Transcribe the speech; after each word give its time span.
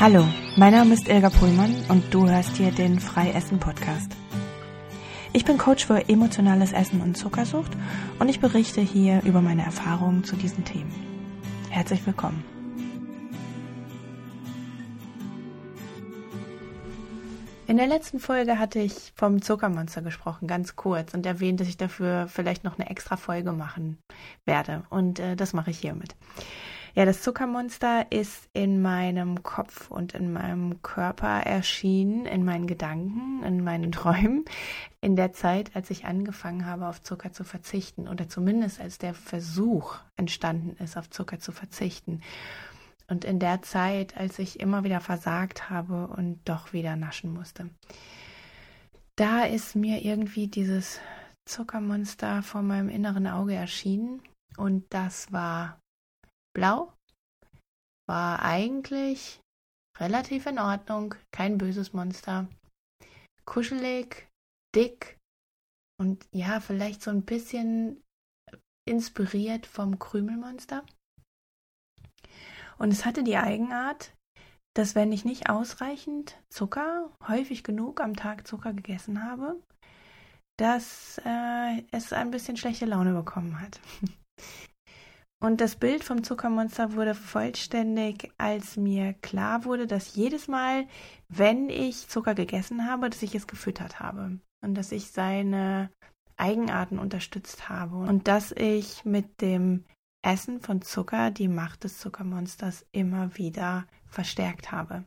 Hallo, 0.00 0.24
mein 0.54 0.74
Name 0.74 0.94
ist 0.94 1.08
Ilga 1.08 1.28
Pullmann 1.28 1.74
und 1.88 2.14
du 2.14 2.28
hörst 2.28 2.56
hier 2.56 2.70
den 2.70 3.00
Freiessen 3.00 3.58
Podcast. 3.58 4.12
Ich 5.32 5.44
bin 5.44 5.58
Coach 5.58 5.86
für 5.86 6.08
emotionales 6.08 6.72
Essen 6.72 7.00
und 7.00 7.16
Zuckersucht 7.16 7.72
und 8.20 8.28
ich 8.28 8.38
berichte 8.38 8.80
hier 8.80 9.20
über 9.24 9.40
meine 9.40 9.64
Erfahrungen 9.64 10.22
zu 10.22 10.36
diesen 10.36 10.64
Themen. 10.64 10.94
Herzlich 11.68 12.06
willkommen. 12.06 12.44
In 17.66 17.76
der 17.76 17.88
letzten 17.88 18.20
Folge 18.20 18.60
hatte 18.60 18.78
ich 18.78 19.12
vom 19.16 19.42
Zuckermonster 19.42 20.02
gesprochen, 20.02 20.46
ganz 20.46 20.76
kurz, 20.76 21.12
und 21.12 21.26
erwähnt, 21.26 21.58
dass 21.58 21.66
ich 21.66 21.76
dafür 21.76 22.28
vielleicht 22.28 22.62
noch 22.62 22.78
eine 22.78 22.88
extra 22.88 23.16
Folge 23.16 23.50
machen 23.50 23.98
werde. 24.44 24.84
Und 24.90 25.18
äh, 25.18 25.34
das 25.34 25.54
mache 25.54 25.72
ich 25.72 25.80
hiermit. 25.80 26.14
Ja, 26.94 27.04
das 27.04 27.22
Zuckermonster 27.22 28.06
ist 28.10 28.48
in 28.52 28.80
meinem 28.80 29.42
Kopf 29.42 29.90
und 29.90 30.14
in 30.14 30.32
meinem 30.32 30.82
Körper 30.82 31.42
erschienen, 31.42 32.26
in 32.26 32.44
meinen 32.44 32.66
Gedanken, 32.66 33.42
in 33.44 33.62
meinen 33.62 33.92
Träumen, 33.92 34.44
in 35.00 35.14
der 35.14 35.32
Zeit, 35.32 35.76
als 35.76 35.90
ich 35.90 36.06
angefangen 36.06 36.66
habe, 36.66 36.86
auf 36.86 37.02
Zucker 37.02 37.32
zu 37.32 37.44
verzichten 37.44 38.08
oder 38.08 38.28
zumindest 38.28 38.80
als 38.80 38.98
der 38.98 39.14
Versuch 39.14 39.96
entstanden 40.16 40.76
ist, 40.82 40.96
auf 40.96 41.10
Zucker 41.10 41.38
zu 41.38 41.52
verzichten. 41.52 42.22
Und 43.06 43.24
in 43.24 43.38
der 43.38 43.62
Zeit, 43.62 44.16
als 44.16 44.38
ich 44.38 44.60
immer 44.60 44.84
wieder 44.84 45.00
versagt 45.00 45.70
habe 45.70 46.08
und 46.08 46.40
doch 46.44 46.72
wieder 46.72 46.96
naschen 46.96 47.32
musste. 47.32 47.70
Da 49.16 49.44
ist 49.44 49.76
mir 49.76 50.04
irgendwie 50.04 50.46
dieses 50.46 51.00
Zuckermonster 51.44 52.42
vor 52.42 52.62
meinem 52.62 52.88
inneren 52.88 53.26
Auge 53.26 53.54
erschienen 53.54 54.22
und 54.56 54.84
das 54.90 55.32
war 55.32 55.80
blau, 56.58 56.92
war 58.08 58.42
eigentlich 58.42 59.40
relativ 59.98 60.46
in 60.46 60.58
Ordnung, 60.58 61.14
kein 61.30 61.56
böses 61.56 61.92
Monster, 61.92 62.48
kuschelig, 63.44 64.28
dick 64.74 65.16
und 66.00 66.26
ja, 66.32 66.58
vielleicht 66.58 67.00
so 67.00 67.12
ein 67.12 67.22
bisschen 67.22 68.02
inspiriert 68.88 69.66
vom 69.66 70.00
Krümelmonster. 70.00 70.84
Und 72.78 72.92
es 72.92 73.04
hatte 73.04 73.22
die 73.22 73.36
Eigenart, 73.36 74.12
dass 74.74 74.96
wenn 74.96 75.12
ich 75.12 75.24
nicht 75.24 75.48
ausreichend 75.48 76.42
Zucker, 76.48 77.12
häufig 77.28 77.62
genug 77.62 78.00
am 78.00 78.16
Tag 78.16 78.48
Zucker 78.48 78.72
gegessen 78.72 79.22
habe, 79.22 79.62
dass 80.56 81.20
äh, 81.24 81.84
es 81.92 82.12
ein 82.12 82.32
bisschen 82.32 82.56
schlechte 82.56 82.86
Laune 82.86 83.14
bekommen 83.14 83.60
hat. 83.60 83.80
Und 85.40 85.60
das 85.60 85.76
Bild 85.76 86.02
vom 86.02 86.24
Zuckermonster 86.24 86.94
wurde 86.94 87.14
vollständig, 87.14 88.32
als 88.38 88.76
mir 88.76 89.12
klar 89.14 89.64
wurde, 89.64 89.86
dass 89.86 90.16
jedes 90.16 90.48
Mal, 90.48 90.86
wenn 91.28 91.70
ich 91.70 92.08
Zucker 92.08 92.34
gegessen 92.34 92.90
habe, 92.90 93.08
dass 93.08 93.22
ich 93.22 93.34
es 93.34 93.46
gefüttert 93.46 94.00
habe. 94.00 94.40
Und 94.60 94.74
dass 94.74 94.90
ich 94.90 95.12
seine 95.12 95.90
Eigenarten 96.36 96.98
unterstützt 96.98 97.68
habe. 97.68 97.96
Und 97.98 98.26
dass 98.26 98.50
ich 98.50 99.04
mit 99.04 99.40
dem 99.40 99.84
Essen 100.22 100.60
von 100.60 100.82
Zucker 100.82 101.30
die 101.30 101.48
Macht 101.48 101.84
des 101.84 101.98
Zuckermonsters 101.98 102.84
immer 102.90 103.36
wieder 103.36 103.86
verstärkt 104.06 104.72
habe. 104.72 105.04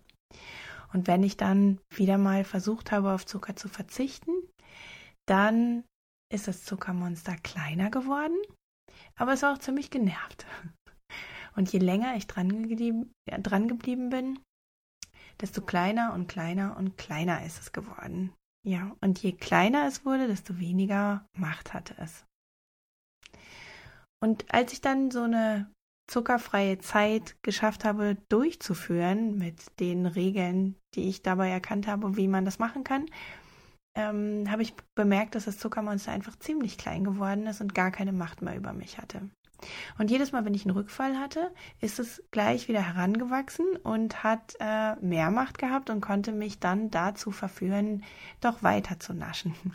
Und 0.94 1.08
wenn 1.08 1.24
ich 1.24 1.36
dann 1.36 1.80
wieder 1.90 2.18
mal 2.18 2.46
versucht 2.46 2.92
habe, 2.94 3.12
auf 3.12 3.26
Zucker 3.26 3.56
zu 3.58 3.68
verzichten, 3.68 4.32
dann 5.26 5.84
ist 6.32 6.48
das 6.48 6.64
Zuckermonster 6.64 7.36
kleiner 7.36 7.90
geworden, 7.90 8.38
aber 9.16 9.34
es 9.34 9.42
war 9.42 9.54
auch 9.54 9.60
ziemlich 9.60 9.90
genervt. 9.90 10.46
Und 11.56 11.72
je 11.72 11.80
länger 11.80 12.16
ich 12.16 12.28
dran, 12.28 12.70
geblieben, 12.70 13.14
ja, 13.30 13.38
dran 13.38 13.68
geblieben 13.68 14.10
bin, 14.10 14.40
desto 15.42 15.62
kleiner 15.62 16.14
und 16.14 16.28
kleiner 16.28 16.78
und 16.78 16.98
kleiner 16.98 17.46
ist 17.46 17.60
es 17.60 17.72
geworden. 17.72 18.34
Ja, 18.66 18.96
und 19.02 19.22
je 19.22 19.34
kleiner 19.34 19.88
es 19.88 20.06
wurde, 20.06 20.28
desto 20.28 20.60
weniger 20.60 21.26
Macht 21.38 21.74
hatte 21.74 21.96
es. 21.98 22.26
Und 24.24 24.54
als 24.54 24.72
ich 24.72 24.82
dann 24.82 25.10
so 25.10 25.24
eine 25.24 25.72
zuckerfreie 26.08 26.78
Zeit 26.78 27.42
geschafft 27.42 27.86
habe 27.86 28.18
durchzuführen 28.30 29.38
mit 29.38 29.80
den 29.80 30.06
Regeln, 30.06 30.76
die 30.94 31.08
ich 31.10 31.24
dabei 31.24 31.50
erkannt 31.50 31.88
habe, 31.88 32.18
wie 32.18 32.28
man 32.28 32.46
das 32.46 32.60
machen 32.60 32.84
kann, 32.84 33.06
ähm, 33.96 34.50
habe 34.50 34.62
ich 34.62 34.74
bemerkt, 34.96 35.36
dass 35.36 35.46
das 35.46 35.58
Zuckermonster 35.58 36.12
einfach 36.12 36.38
ziemlich 36.38 36.78
klein 36.78 37.04
geworden 37.04 37.48
ist 37.48 37.62
und 37.62 37.76
gar 37.76 37.92
keine 37.92 38.14
Macht 38.14 38.42
mehr 38.42 38.56
über 38.56 38.74
mich 38.74 38.98
hatte. 38.98 39.30
Und 40.00 40.10
jedes 40.10 40.32
Mal, 40.32 40.44
wenn 40.46 40.54
ich 40.54 40.66
einen 40.66 40.76
Rückfall 40.76 41.20
hatte, 41.20 41.54
ist 41.80 42.00
es 42.00 42.24
gleich 42.32 42.68
wieder 42.68 42.82
herangewachsen 42.82 43.76
und 43.84 44.24
hat 44.24 44.56
äh, 44.60 44.96
mehr 44.96 45.30
Macht 45.30 45.60
gehabt 45.60 45.90
und 45.90 46.02
konnte 46.02 46.32
mich 46.32 46.60
dann 46.60 46.90
dazu 46.90 47.32
verführen, 47.32 48.04
doch 48.40 48.64
weiter 48.64 49.00
zu 49.00 49.14
naschen. 49.14 49.56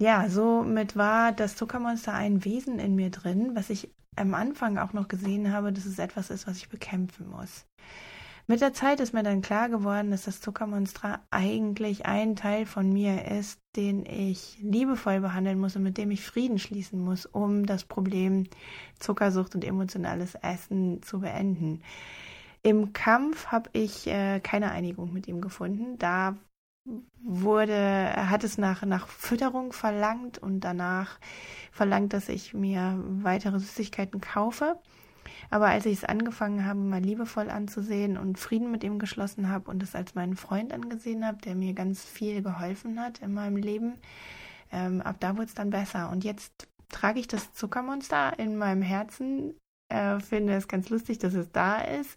Ja, 0.00 0.28
somit 0.28 0.94
war 0.94 1.32
das 1.32 1.56
Zuckermonster 1.56 2.14
ein 2.14 2.44
Wesen 2.44 2.78
in 2.78 2.94
mir 2.94 3.10
drin, 3.10 3.56
was 3.56 3.68
ich 3.68 3.90
am 4.14 4.32
Anfang 4.34 4.78
auch 4.78 4.92
noch 4.92 5.08
gesehen 5.08 5.52
habe, 5.52 5.72
dass 5.72 5.86
es 5.86 5.98
etwas 5.98 6.30
ist, 6.30 6.46
was 6.46 6.58
ich 6.58 6.68
bekämpfen 6.68 7.28
muss. 7.28 7.66
Mit 8.50 8.62
der 8.62 8.72
Zeit 8.72 8.98
ist 9.00 9.12
mir 9.12 9.22
dann 9.22 9.42
klar 9.42 9.68
geworden, 9.68 10.10
dass 10.10 10.24
das 10.24 10.40
Zuckermonster 10.40 11.20
eigentlich 11.30 12.06
ein 12.06 12.34
Teil 12.34 12.64
von 12.64 12.90
mir 12.90 13.26
ist, 13.26 13.60
den 13.76 14.06
ich 14.06 14.56
liebevoll 14.62 15.20
behandeln 15.20 15.60
muss 15.60 15.76
und 15.76 15.82
mit 15.82 15.98
dem 15.98 16.10
ich 16.10 16.24
Frieden 16.24 16.58
schließen 16.58 16.98
muss, 16.98 17.26
um 17.26 17.66
das 17.66 17.84
Problem 17.84 18.44
Zuckersucht 18.98 19.54
und 19.54 19.64
emotionales 19.64 20.34
Essen 20.34 21.02
zu 21.02 21.20
beenden. 21.20 21.82
Im 22.62 22.94
Kampf 22.94 23.48
habe 23.48 23.68
ich 23.74 24.06
äh, 24.06 24.40
keine 24.40 24.70
Einigung 24.70 25.12
mit 25.12 25.28
ihm 25.28 25.42
gefunden. 25.42 25.98
Da 25.98 26.34
wurde, 27.22 28.14
hat 28.30 28.44
es 28.44 28.56
nach, 28.56 28.82
nach 28.82 29.08
Fütterung 29.08 29.74
verlangt 29.74 30.38
und 30.38 30.60
danach 30.60 31.18
verlangt, 31.70 32.14
dass 32.14 32.30
ich 32.30 32.54
mir 32.54 32.98
weitere 33.04 33.58
Süßigkeiten 33.58 34.22
kaufe. 34.22 34.80
Aber 35.50 35.68
als 35.68 35.86
ich 35.86 35.98
es 35.98 36.04
angefangen 36.04 36.64
habe, 36.64 36.78
mal 36.78 37.00
liebevoll 37.00 37.50
anzusehen 37.50 38.16
und 38.16 38.38
Frieden 38.38 38.70
mit 38.70 38.84
ihm 38.84 38.98
geschlossen 38.98 39.48
habe 39.48 39.70
und 39.70 39.82
es 39.82 39.94
als 39.94 40.14
meinen 40.14 40.36
Freund 40.36 40.72
angesehen 40.72 41.24
habe, 41.26 41.38
der 41.38 41.54
mir 41.54 41.72
ganz 41.74 42.04
viel 42.04 42.42
geholfen 42.42 43.00
hat 43.00 43.18
in 43.20 43.32
meinem 43.32 43.56
Leben, 43.56 43.94
ähm, 44.72 45.00
ab 45.00 45.16
da 45.20 45.36
wurde 45.36 45.46
es 45.46 45.54
dann 45.54 45.70
besser. 45.70 46.10
Und 46.10 46.24
jetzt 46.24 46.68
trage 46.88 47.20
ich 47.20 47.28
das 47.28 47.52
Zuckermonster 47.52 48.38
in 48.38 48.56
meinem 48.56 48.82
Herzen, 48.82 49.54
äh, 49.88 50.20
finde 50.20 50.54
es 50.54 50.68
ganz 50.68 50.88
lustig, 50.90 51.18
dass 51.18 51.34
es 51.34 51.50
da 51.52 51.80
ist 51.80 52.16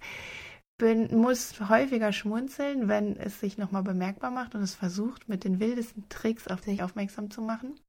bin, 0.82 1.16
muss 1.16 1.60
häufiger 1.70 2.12
schmunzeln, 2.12 2.88
wenn 2.88 3.16
es 3.16 3.40
sich 3.40 3.60
nochmal 3.60 3.84
bemerkbar 3.84 4.32
macht 4.32 4.56
und 4.56 4.64
es 4.64 4.74
versucht, 4.74 5.30
mit 5.30 5.44
den 5.44 5.60
wildesten 5.60 6.10
Tricks 6.10 6.48
auf 6.48 6.64
sich 6.64 6.82
aufmerksam 6.82 7.30
zu 7.30 7.44
machen. 7.44 7.80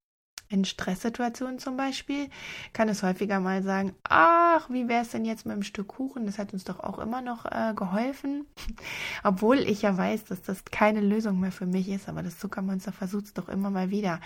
In 0.53 0.67
Stresssituationen 0.67 1.59
zum 1.59 1.79
Beispiel 1.79 2.29
kann 2.75 2.91
es 2.91 3.03
häufiger 3.03 3.41
mal 3.41 3.63
sagen, 3.63 3.95
ach, 4.05 4.69
wie 4.69 4.87
wäre 4.87 5.01
es 5.01 5.09
denn 5.09 5.25
jetzt 5.25 5.47
mit 5.47 5.55
einem 5.55 5.63
Stück 5.63 5.89
Kuchen? 5.89 6.27
Das 6.27 6.37
hat 6.37 6.53
uns 6.53 6.65
doch 6.65 6.79
auch 6.79 6.99
immer 6.99 7.23
noch 7.23 7.47
äh, 7.47 7.73
geholfen. 7.75 8.45
Obwohl 9.25 9.61
ich 9.61 9.81
ja 9.81 9.97
weiß, 9.97 10.27
dass 10.27 10.43
das 10.43 10.67
keine 10.67 11.01
Lösung 11.01 11.41
mehr 11.41 11.53
für 11.53 11.65
mich 11.65 11.89
ist, 11.89 12.07
aber 12.07 12.23
das 12.23 12.39
Zuckermonster 12.39 12.93
versucht 12.93 13.25
es 13.25 13.33
doch 13.33 13.49
immer 13.49 13.71
mal 13.71 13.89
wieder. 13.89 14.21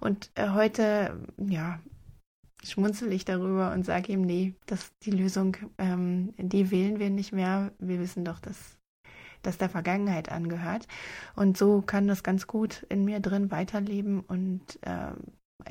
Und 0.00 0.30
äh, 0.34 0.48
heute, 0.48 1.20
ja, 1.36 1.78
schmunzel 2.64 3.12
ich 3.12 3.26
darüber 3.26 3.72
und 3.72 3.84
sage 3.84 4.14
ihm, 4.14 4.22
nee, 4.22 4.54
das 4.64 4.92
die 5.02 5.10
Lösung, 5.10 5.58
ähm, 5.76 6.32
die 6.38 6.70
wählen 6.70 6.98
wir 6.98 7.10
nicht 7.10 7.32
mehr. 7.32 7.70
Wir 7.78 8.00
wissen 8.00 8.24
doch, 8.24 8.40
dass 8.40 8.78
das 9.42 9.58
der 9.58 9.68
Vergangenheit 9.68 10.32
angehört. 10.32 10.88
Und 11.34 11.58
so 11.58 11.82
kann 11.82 12.08
das 12.08 12.22
ganz 12.22 12.46
gut 12.46 12.86
in 12.88 13.04
mir 13.04 13.20
drin 13.20 13.50
weiterleben 13.50 14.20
und 14.20 14.78
äh, 14.80 15.12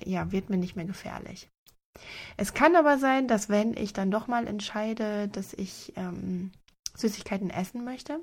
ja, 0.03 0.31
wird 0.31 0.49
mir 0.49 0.57
nicht 0.57 0.75
mehr 0.75 0.85
gefährlich. 0.85 1.49
Es 2.37 2.53
kann 2.53 2.75
aber 2.75 2.97
sein, 2.97 3.27
dass 3.27 3.49
wenn 3.49 3.75
ich 3.75 3.93
dann 3.93 4.11
doch 4.11 4.27
mal 4.27 4.47
entscheide, 4.47 5.27
dass 5.29 5.53
ich 5.53 5.93
ähm, 5.95 6.51
Süßigkeiten 6.95 7.49
essen 7.49 7.85
möchte, 7.85 8.19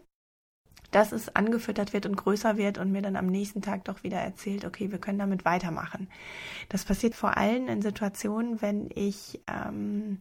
dass 0.90 1.12
es 1.12 1.34
angefüttert 1.34 1.92
wird 1.92 2.06
und 2.06 2.16
größer 2.16 2.56
wird 2.56 2.78
und 2.78 2.92
mir 2.92 3.02
dann 3.02 3.16
am 3.16 3.26
nächsten 3.26 3.62
Tag 3.62 3.84
doch 3.84 4.02
wieder 4.02 4.18
erzählt, 4.18 4.64
okay, 4.64 4.90
wir 4.90 4.98
können 4.98 5.18
damit 5.18 5.44
weitermachen. 5.44 6.08
Das 6.68 6.84
passiert 6.84 7.14
vor 7.14 7.36
allem 7.36 7.68
in 7.68 7.80
Situationen, 7.80 8.60
wenn 8.60 8.90
ich 8.94 9.40
ähm, 9.48 10.20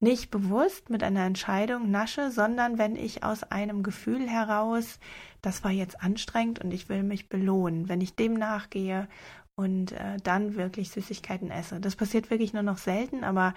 nicht 0.00 0.30
bewusst 0.30 0.90
mit 0.90 1.02
einer 1.02 1.24
Entscheidung 1.24 1.90
nasche, 1.90 2.30
sondern 2.30 2.78
wenn 2.78 2.96
ich 2.96 3.22
aus 3.22 3.44
einem 3.44 3.82
Gefühl 3.82 4.28
heraus, 4.28 4.98
das 5.42 5.64
war 5.64 5.70
jetzt 5.70 6.02
anstrengend 6.02 6.58
und 6.58 6.72
ich 6.72 6.88
will 6.88 7.02
mich 7.02 7.28
belohnen, 7.28 7.88
wenn 7.88 8.00
ich 8.00 8.14
dem 8.14 8.34
nachgehe 8.34 9.08
und 9.56 9.92
äh, 9.92 10.18
dann 10.22 10.54
wirklich 10.56 10.90
Süßigkeiten 10.90 11.50
esse. 11.50 11.80
Das 11.80 11.96
passiert 11.96 12.30
wirklich 12.30 12.52
nur 12.52 12.62
noch 12.62 12.78
selten, 12.78 13.24
aber 13.24 13.54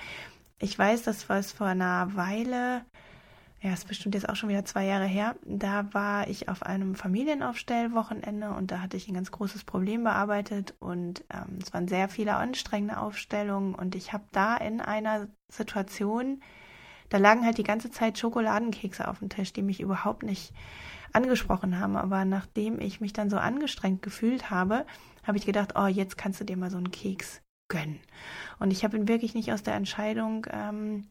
ich 0.59 0.77
weiß, 0.77 1.03
das 1.03 1.29
war 1.29 1.37
es 1.37 1.51
vor 1.51 1.67
einer 1.67 2.15
Weile 2.15 2.83
ja, 3.61 3.73
ist 3.73 3.87
bestimmt 3.87 4.15
jetzt 4.15 4.29
auch 4.29 4.35
schon 4.35 4.49
wieder 4.49 4.63
zwei 4.63 4.85
Jahre 4.85 5.05
her, 5.05 5.35
da 5.43 5.93
war 5.93 6.29
ich 6.29 6.47
auf 6.47 6.63
einem 6.63 6.95
Familienaufstellwochenende 6.95 8.51
und 8.51 8.71
da 8.71 8.79
hatte 8.79 8.95
ich 8.95 9.07
ein 9.09 9.13
ganz 9.13 9.31
großes 9.31 9.65
Problem 9.65 10.05
bearbeitet 10.05 10.75
und 10.79 11.25
ähm, 11.29 11.59
es 11.61 11.73
waren 11.73 11.89
sehr 11.89 12.07
viele 12.07 12.35
anstrengende 12.35 12.97
Aufstellungen 12.99 13.75
und 13.75 13.95
ich 13.95 14.13
habe 14.13 14.23
da 14.31 14.55
in 14.55 14.79
einer 14.79 15.27
Situation 15.49 16.41
da 17.09 17.17
lagen 17.17 17.45
halt 17.45 17.57
die 17.57 17.63
ganze 17.63 17.91
Zeit 17.91 18.17
Schokoladenkekse 18.17 19.07
auf 19.07 19.19
dem 19.19 19.29
Tisch, 19.29 19.53
die 19.53 19.61
mich 19.61 19.79
überhaupt 19.79 20.23
nicht 20.23 20.53
angesprochen 21.13 21.79
haben. 21.79 21.95
Aber 21.95 22.25
nachdem 22.25 22.79
ich 22.79 23.01
mich 23.01 23.13
dann 23.13 23.29
so 23.29 23.37
angestrengt 23.37 24.01
gefühlt 24.01 24.49
habe, 24.49 24.85
habe 25.23 25.37
ich 25.37 25.45
gedacht, 25.45 25.73
oh, 25.75 25.87
jetzt 25.87 26.17
kannst 26.17 26.39
du 26.39 26.45
dir 26.45 26.57
mal 26.57 26.71
so 26.71 26.77
einen 26.77 26.91
Keks 26.91 27.41
gönnen. 27.69 27.99
Und 28.59 28.71
ich 28.71 28.83
habe 28.83 28.97
ihn 28.97 29.07
wirklich 29.07 29.35
nicht 29.35 29.51
aus 29.51 29.63
der 29.63 29.75
Entscheidung 29.75 30.45
ähm, 30.51 31.05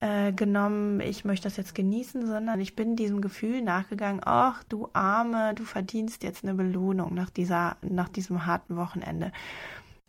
äh, 0.00 0.32
genommen, 0.32 1.00
ich 1.00 1.24
möchte 1.24 1.44
das 1.44 1.56
jetzt 1.56 1.74
genießen, 1.74 2.26
sondern 2.26 2.60
ich 2.60 2.74
bin 2.74 2.96
diesem 2.96 3.20
Gefühl 3.20 3.62
nachgegangen, 3.62 4.22
ach 4.24 4.64
du 4.64 4.88
Arme, 4.94 5.54
du 5.54 5.64
verdienst 5.64 6.22
jetzt 6.22 6.44
eine 6.44 6.54
Belohnung 6.54 7.14
nach 7.14 7.30
dieser, 7.30 7.76
nach 7.82 8.08
diesem 8.08 8.46
harten 8.46 8.76
Wochenende. 8.76 9.32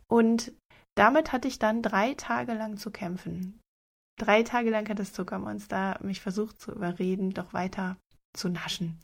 Und 0.08 0.52
damit 0.94 1.32
hatte 1.32 1.48
ich 1.48 1.58
dann 1.58 1.82
drei 1.82 2.14
Tage 2.14 2.54
lang 2.54 2.76
zu 2.76 2.90
kämpfen. 2.90 3.58
Drei 4.16 4.42
Tage 4.42 4.70
lang 4.70 4.88
hat 4.88 4.98
das 4.98 5.12
Zuckermonster 5.12 5.98
mich 6.02 6.20
versucht 6.20 6.60
zu 6.60 6.72
überreden, 6.72 7.30
doch 7.30 7.52
weiter 7.52 7.96
zu 8.32 8.48
naschen. 8.48 8.98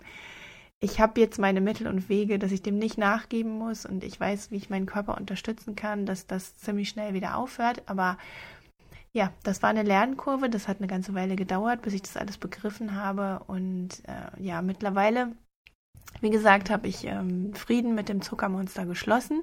Ich 0.81 1.01
habe 1.01 1.21
jetzt 1.21 1.39
meine 1.39 1.61
Mittel 1.61 1.89
und 1.89 2.09
Wege, 2.09 2.39
dass 2.39 2.53
ich 2.53 2.63
dem 2.63 2.79
nicht 2.79 2.99
nachgeben 2.99 3.51
muss 3.51 3.85
und 3.85 4.05
ich 4.05 4.19
weiß, 4.19 4.51
wie 4.51 4.57
ich 4.57 4.71
meinen 4.71 4.87
Körper 4.87 5.17
unterstützen 5.17 5.75
kann, 5.75 6.07
dass 6.07 6.27
das 6.27 6.57
ziemlich 6.57 6.89
schnell 6.89 7.15
wieder 7.15 7.37
aufhört. 7.37 7.83
Aber 7.87 8.17
ja, 9.13 9.33
das 9.43 9.61
war 9.63 9.71
eine 9.71 9.83
Lernkurve. 9.83 10.49
Das 10.49 10.69
hat 10.69 10.79
eine 10.79 10.87
ganze 10.87 11.15
Weile 11.15 11.35
gedauert, 11.35 11.83
bis 11.83 11.95
ich 11.95 12.03
das 12.03 12.17
alles 12.17 12.39
begriffen 12.39 12.95
habe. 12.95 13.43
Und 13.49 14.03
äh, 14.07 14.41
ja, 14.41 14.63
mittlerweile 14.63 15.33
wie 16.21 16.31
gesagt, 16.31 16.71
habe 16.71 16.89
ich 16.89 17.05
ähm, 17.05 17.55
Frieden 17.55 17.95
mit 17.95 18.09
dem 18.09 18.23
Zuckermonster 18.23 18.87
geschlossen. 18.87 19.43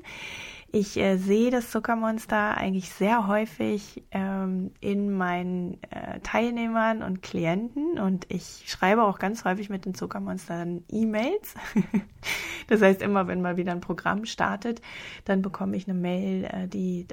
Ich 0.77 0.97
äh, 0.97 1.15
sehe 1.15 1.51
das 1.51 1.71
Zuckermonster 1.71 2.57
eigentlich 2.57 2.89
sehr 2.89 3.27
häufig 3.27 4.03
ähm, 4.11 4.71
in 4.81 5.09
meinen 5.15 5.81
äh, 5.83 6.19
Teilnehmern 6.19 7.01
und 7.01 7.21
Klienten 7.21 7.97
und 7.97 8.25
ich 8.27 8.65
schreibe 8.65 9.03
auch 9.03 9.17
ganz 9.17 9.45
häufig 9.45 9.69
mit 9.69 9.85
den 9.85 9.95
Zuckermonstern 9.95 10.83
E-Mails. 10.91 11.53
das 12.67 12.81
heißt, 12.81 13.01
immer 13.01 13.29
wenn 13.29 13.41
mal 13.41 13.55
wieder 13.55 13.71
ein 13.71 13.79
Programm 13.79 14.25
startet, 14.25 14.81
dann 15.23 15.41
bekomme 15.41 15.77
ich 15.77 15.87
eine 15.87 15.97
Mail, 15.97 16.43
äh, 16.43 16.67
die 16.67 17.07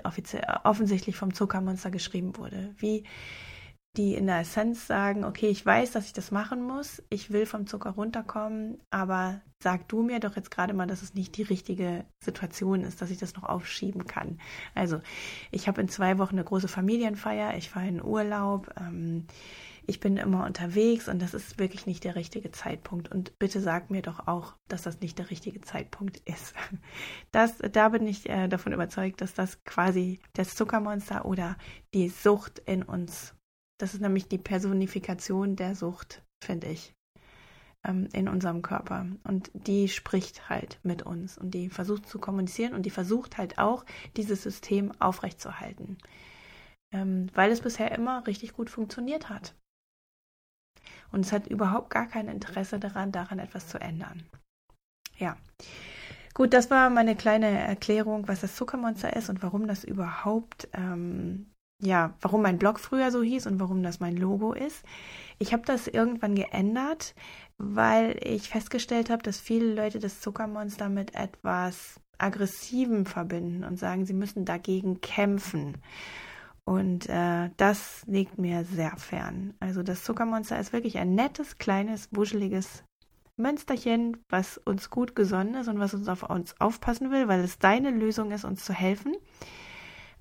offensichtlich 0.64 1.14
vom 1.14 1.32
Zuckermonster 1.32 1.92
geschrieben 1.92 2.36
wurde. 2.38 2.74
Wie 2.78 3.04
die 3.96 4.14
in 4.14 4.26
der 4.26 4.40
Essenz 4.40 4.86
sagen, 4.86 5.24
okay, 5.24 5.48
ich 5.48 5.64
weiß, 5.64 5.92
dass 5.92 6.06
ich 6.06 6.14
das 6.14 6.30
machen 6.30 6.62
muss, 6.62 7.02
ich 7.10 7.30
will 7.30 7.44
vom 7.44 7.66
Zucker 7.66 7.90
runterkommen, 7.90 8.78
aber 8.90 9.42
sag 9.62 9.86
du 9.88 10.02
mir 10.02 10.18
doch 10.18 10.34
jetzt 10.34 10.50
gerade 10.50 10.72
mal, 10.72 10.86
dass 10.86 11.02
es 11.02 11.14
nicht 11.14 11.36
die 11.36 11.42
richtige 11.42 12.06
Situation 12.18 12.82
ist, 12.82 13.02
dass 13.02 13.10
ich 13.10 13.18
das 13.18 13.34
noch 13.34 13.44
aufschieben 13.44 14.06
kann. 14.06 14.40
Also, 14.74 15.00
ich 15.50 15.68
habe 15.68 15.82
in 15.82 15.88
zwei 15.88 16.18
Wochen 16.18 16.36
eine 16.36 16.44
große 16.44 16.68
Familienfeier, 16.68 17.56
ich 17.56 17.68
fahre 17.68 17.88
in 17.88 18.02
Urlaub, 18.02 18.72
ähm, 18.80 19.26
ich 19.86 20.00
bin 20.00 20.16
immer 20.16 20.46
unterwegs 20.46 21.08
und 21.08 21.20
das 21.20 21.34
ist 21.34 21.58
wirklich 21.58 21.86
nicht 21.86 22.04
der 22.04 22.14
richtige 22.14 22.52
Zeitpunkt. 22.52 23.10
Und 23.10 23.38
bitte 23.38 23.60
sag 23.60 23.90
mir 23.90 24.02
doch 24.02 24.26
auch, 24.28 24.54
dass 24.68 24.82
das 24.82 25.00
nicht 25.00 25.18
der 25.18 25.30
richtige 25.30 25.60
Zeitpunkt 25.60 26.18
ist. 26.24 26.54
Das, 27.30 27.58
da 27.58 27.88
bin 27.88 28.06
ich 28.06 28.28
äh, 28.28 28.46
davon 28.46 28.72
überzeugt, 28.72 29.22
dass 29.22 29.32
das 29.32 29.64
quasi 29.64 30.20
das 30.34 30.54
Zuckermonster 30.54 31.24
oder 31.24 31.56
die 31.94 32.08
Sucht 32.08 32.58
in 32.66 32.82
uns 32.82 33.34
das 33.82 33.94
ist 33.94 34.00
nämlich 34.00 34.28
die 34.28 34.38
Personifikation 34.38 35.56
der 35.56 35.74
Sucht, 35.74 36.22
finde 36.40 36.68
ich, 36.68 36.94
ähm, 37.84 38.08
in 38.12 38.28
unserem 38.28 38.62
Körper. 38.62 39.06
Und 39.24 39.50
die 39.54 39.88
spricht 39.88 40.48
halt 40.48 40.78
mit 40.84 41.02
uns 41.02 41.36
und 41.36 41.50
die 41.50 41.68
versucht 41.68 42.08
zu 42.08 42.20
kommunizieren 42.20 42.74
und 42.74 42.86
die 42.86 42.90
versucht 42.90 43.38
halt 43.38 43.58
auch, 43.58 43.84
dieses 44.16 44.44
System 44.44 44.92
aufrechtzuerhalten. 45.00 45.98
Ähm, 46.94 47.26
weil 47.34 47.50
es 47.50 47.60
bisher 47.60 47.90
immer 47.90 48.24
richtig 48.28 48.52
gut 48.52 48.70
funktioniert 48.70 49.28
hat. 49.28 49.56
Und 51.10 51.26
es 51.26 51.32
hat 51.32 51.48
überhaupt 51.48 51.90
gar 51.90 52.06
kein 52.06 52.28
Interesse 52.28 52.78
daran, 52.78 53.10
daran 53.10 53.40
etwas 53.40 53.66
zu 53.66 53.80
ändern. 53.80 54.22
Ja. 55.18 55.36
Gut, 56.34 56.52
das 56.52 56.70
war 56.70 56.88
meine 56.88 57.16
kleine 57.16 57.48
Erklärung, 57.48 58.28
was 58.28 58.42
das 58.42 58.54
Zuckermonster 58.54 59.16
ist 59.16 59.28
und 59.28 59.42
warum 59.42 59.66
das 59.66 59.82
überhaupt 59.82 60.68
ähm, 60.72 61.51
ja, 61.82 62.14
warum 62.20 62.42
mein 62.42 62.58
Blog 62.58 62.78
früher 62.78 63.10
so 63.10 63.22
hieß 63.22 63.46
und 63.48 63.58
warum 63.58 63.82
das 63.82 63.98
mein 63.98 64.16
Logo 64.16 64.52
ist. 64.52 64.84
Ich 65.38 65.52
habe 65.52 65.64
das 65.66 65.88
irgendwann 65.88 66.36
geändert, 66.36 67.14
weil 67.58 68.16
ich 68.22 68.48
festgestellt 68.48 69.10
habe, 69.10 69.22
dass 69.22 69.40
viele 69.40 69.74
Leute 69.74 69.98
das 69.98 70.20
Zuckermonster 70.20 70.88
mit 70.88 71.16
etwas 71.16 72.00
Aggressivem 72.18 73.04
verbinden 73.04 73.64
und 73.64 73.80
sagen, 73.80 74.06
sie 74.06 74.14
müssen 74.14 74.44
dagegen 74.44 75.00
kämpfen. 75.00 75.78
Und 76.64 77.08
äh, 77.08 77.50
das 77.56 78.04
liegt 78.06 78.38
mir 78.38 78.64
sehr 78.64 78.96
fern. 78.96 79.54
Also 79.58 79.82
das 79.82 80.04
Zuckermonster 80.04 80.60
ist 80.60 80.72
wirklich 80.72 80.98
ein 80.98 81.16
nettes, 81.16 81.58
kleines, 81.58 82.08
wuscheliges 82.12 82.84
Mönsterchen, 83.36 84.18
was 84.28 84.56
uns 84.58 84.88
gut 84.88 85.16
gesonnen 85.16 85.56
ist 85.56 85.66
und 85.66 85.80
was 85.80 85.94
uns 85.94 86.06
auf 86.06 86.22
uns 86.22 86.54
aufpassen 86.60 87.10
will, 87.10 87.26
weil 87.26 87.40
es 87.40 87.58
deine 87.58 87.90
Lösung 87.90 88.30
ist, 88.30 88.44
uns 88.44 88.64
zu 88.64 88.72
helfen. 88.72 89.16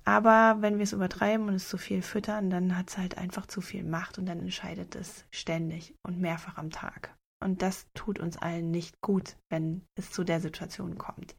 Aber 0.04 0.56
wenn 0.60 0.78
wir 0.78 0.84
es 0.84 0.92
übertreiben 0.92 1.48
und 1.48 1.54
es 1.54 1.68
zu 1.68 1.78
viel 1.78 2.02
füttern, 2.02 2.50
dann 2.50 2.76
hat 2.76 2.90
es 2.90 2.98
halt 2.98 3.18
einfach 3.18 3.46
zu 3.46 3.60
viel 3.60 3.84
Macht 3.84 4.18
und 4.18 4.26
dann 4.26 4.40
entscheidet 4.40 4.96
es 4.96 5.24
ständig 5.30 5.94
und 6.02 6.18
mehrfach 6.20 6.56
am 6.56 6.70
Tag. 6.70 7.16
Und 7.40 7.62
das 7.62 7.86
tut 7.94 8.18
uns 8.18 8.36
allen 8.36 8.70
nicht 8.70 9.00
gut, 9.00 9.36
wenn 9.48 9.82
es 9.96 10.10
zu 10.10 10.24
der 10.24 10.40
Situation 10.40 10.98
kommt. 10.98 11.36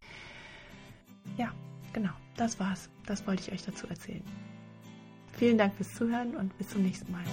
Ja, 1.37 1.51
genau, 1.93 2.11
das 2.35 2.59
war's. 2.59 2.89
Das 3.05 3.25
wollte 3.25 3.43
ich 3.43 3.51
euch 3.51 3.65
dazu 3.65 3.87
erzählen. 3.87 4.23
Vielen 5.33 5.57
Dank 5.57 5.73
fürs 5.75 5.93
Zuhören 5.95 6.35
und 6.35 6.57
bis 6.57 6.69
zum 6.69 6.83
nächsten 6.83 7.11
Mal. 7.11 7.23